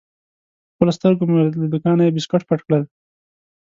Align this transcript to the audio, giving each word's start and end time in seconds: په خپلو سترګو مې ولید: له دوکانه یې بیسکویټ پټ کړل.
په 0.67 0.67
خپلو 0.73 0.91
سترګو 0.97 1.23
مې 1.27 1.35
ولید: 1.35 1.55
له 1.61 1.67
دوکانه 1.73 2.01
یې 2.05 2.13
بیسکویټ 2.15 2.43
پټ 2.49 2.59
کړل. 2.67 2.83